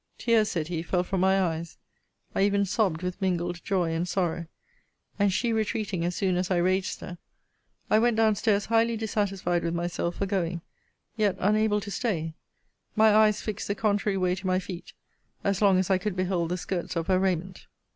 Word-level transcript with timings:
Tears, 0.17 0.49
said 0.49 0.69
he, 0.69 0.81
fell 0.81 1.03
from 1.03 1.19
my 1.19 1.39
eyes: 1.39 1.77
I 2.33 2.41
even 2.41 2.65
sobbed 2.65 3.03
with 3.03 3.21
mingled 3.21 3.63
joy 3.63 3.93
and 3.93 4.07
sorrow; 4.07 4.47
and 5.19 5.31
she 5.31 5.53
retreating 5.53 6.03
as 6.03 6.15
soon 6.15 6.37
as 6.37 6.49
I 6.49 6.57
raised 6.57 7.01
her, 7.01 7.19
I 7.87 7.99
went 7.99 8.17
down 8.17 8.33
stairs 8.33 8.65
highly 8.65 8.97
dissatisfied 8.97 9.63
with 9.63 9.75
myself 9.75 10.15
for 10.15 10.25
going; 10.25 10.61
yet 11.17 11.35
unable 11.37 11.79
to 11.81 11.91
stay; 11.91 12.33
my 12.95 13.13
eyes 13.13 13.43
fixed 13.43 13.67
the 13.67 13.75
contrary 13.75 14.17
way 14.17 14.33
to 14.33 14.47
my 14.47 14.57
feet, 14.57 14.93
as 15.43 15.61
long 15.61 15.77
as 15.77 15.91
I 15.91 15.99
could 15.99 16.15
behold 16.15 16.49
the 16.49 16.57
skirts 16.57 16.95
of 16.95 17.05
her 17.05 17.19
raiment. 17.19 17.67